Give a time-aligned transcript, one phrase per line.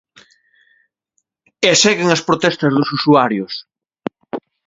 [1.69, 3.53] E seguen as protestas dos usuarios.